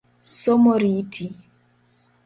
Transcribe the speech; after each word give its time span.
Somo 0.41 0.73
riti. 0.83 1.25